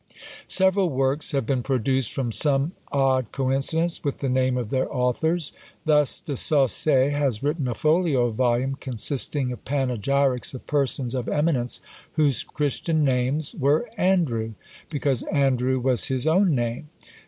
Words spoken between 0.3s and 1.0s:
Several